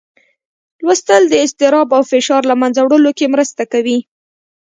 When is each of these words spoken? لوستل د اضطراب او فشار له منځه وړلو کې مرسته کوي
لوستل 0.83 1.23
د 1.29 1.33
اضطراب 1.45 1.89
او 1.97 2.03
فشار 2.11 2.41
له 2.51 2.55
منځه 2.61 2.79
وړلو 2.83 3.11
کې 3.17 3.31
مرسته 3.33 3.63
کوي 3.73 3.99